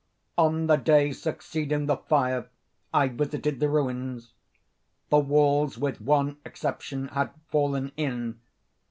[0.35, 2.49] On the day succeeding the fire,
[2.91, 4.33] I visited the ruins.
[5.09, 8.39] The walls, with one exception, had fallen in.